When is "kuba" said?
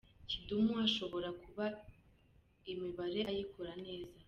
1.41-1.65